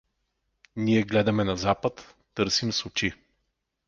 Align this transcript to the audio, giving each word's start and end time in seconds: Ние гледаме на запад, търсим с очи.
Ние 0.75 1.03
гледаме 1.03 1.43
на 1.43 1.57
запад, 1.57 2.15
търсим 2.35 2.71
с 2.73 2.85
очи. 2.85 3.13